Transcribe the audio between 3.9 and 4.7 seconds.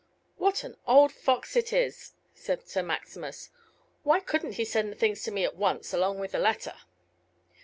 "Why couldn't he